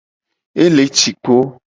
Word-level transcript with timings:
Ele 0.63 0.83
ci 0.97 1.09
kpo. 1.23 1.35